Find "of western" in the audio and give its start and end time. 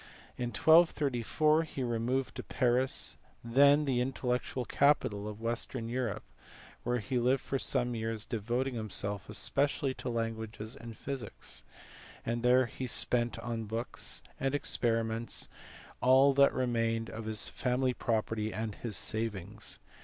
5.27-5.87